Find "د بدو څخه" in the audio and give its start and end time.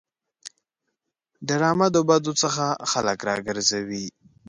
1.95-2.65